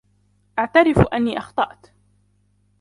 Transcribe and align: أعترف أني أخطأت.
أعترف 0.59 0.99
أني 1.13 1.37
أخطأت. 1.37 1.87